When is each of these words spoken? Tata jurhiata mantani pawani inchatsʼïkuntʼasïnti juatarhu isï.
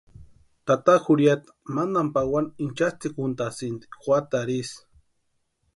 Tata 0.67 0.95
jurhiata 1.07 1.55
mantani 1.75 2.11
pawani 2.15 2.49
inchatsʼïkuntʼasïnti 2.63 3.85
juatarhu 4.03 4.53
isï. 4.61 4.77